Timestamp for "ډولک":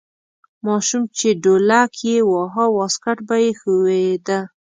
1.43-1.91